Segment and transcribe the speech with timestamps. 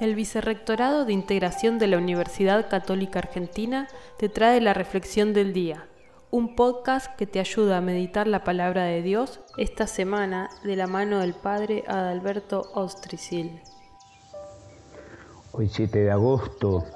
[0.00, 3.86] El Vicerrectorado de Integración de la Universidad Católica Argentina
[4.18, 5.88] te trae la Reflexión del Día,
[6.30, 10.86] un podcast que te ayuda a meditar la palabra de Dios esta semana de la
[10.86, 13.60] mano del Padre Adalberto Ostricil.
[15.52, 16.86] Hoy 7 de agosto,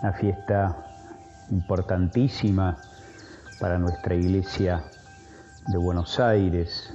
[0.00, 0.86] una fiesta
[1.50, 2.78] importantísima
[3.60, 4.82] para nuestra iglesia
[5.66, 6.90] de Buenos Aires,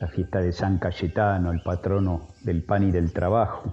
[0.00, 3.72] la fiesta de San Cayetano, el patrono del pan y del trabajo.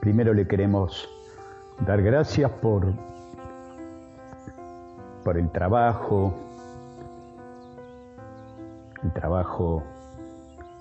[0.00, 1.08] Primero le queremos
[1.86, 2.92] dar gracias por,
[5.22, 6.34] por el trabajo,
[9.02, 9.82] el trabajo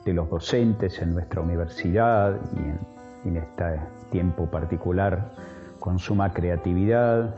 [0.06, 2.80] de los docentes en nuestra universidad y en,
[3.26, 3.80] en este
[4.12, 5.32] tiempo particular
[5.80, 7.36] con suma creatividad,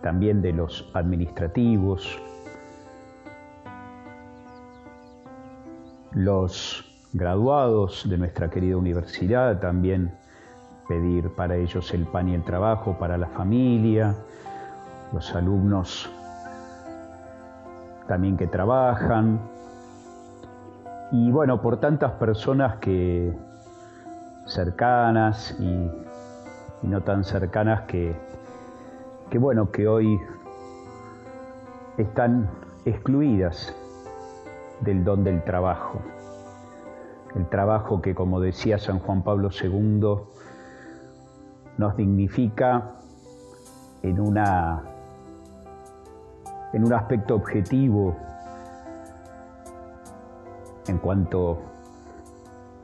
[0.00, 2.20] también de los administrativos,
[6.14, 10.12] los graduados de nuestra querida universidad, también
[10.88, 14.14] pedir para ellos el pan y el trabajo, para la familia,
[15.12, 16.10] los alumnos
[18.08, 19.40] también que trabajan,
[21.12, 23.36] y bueno, por tantas personas que
[24.46, 25.90] cercanas y,
[26.86, 28.16] no tan cercanas que,
[29.30, 30.18] que bueno, que hoy
[31.98, 32.48] están
[32.86, 33.74] excluidas
[34.82, 36.00] del don del trabajo.
[37.34, 40.18] El trabajo que, como decía San Juan Pablo II,
[41.78, 42.96] nos dignifica
[44.02, 44.82] en, una,
[46.72, 48.16] en un aspecto objetivo
[50.86, 51.58] en cuanto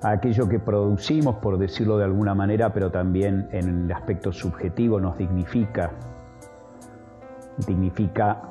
[0.03, 5.01] a aquello que producimos, por decirlo de alguna manera, pero también en el aspecto subjetivo
[5.01, 5.91] nos dignifica,
[7.67, 8.43] dignifica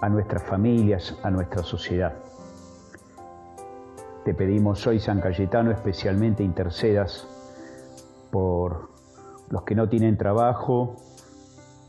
[0.00, 2.12] a nuestras familias, a nuestra sociedad.
[4.24, 7.28] Te pedimos hoy, San Cayetano, especialmente intercedas
[8.30, 8.88] por
[9.50, 10.96] los que no tienen trabajo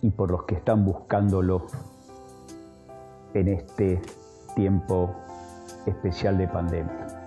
[0.01, 1.67] y por los que están buscándolo
[3.33, 4.01] en este
[4.53, 5.15] tiempo
[5.85, 7.24] especial de pandemia.